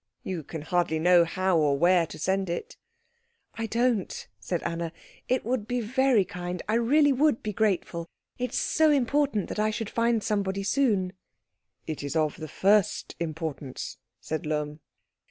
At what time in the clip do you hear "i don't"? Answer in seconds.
3.53-4.27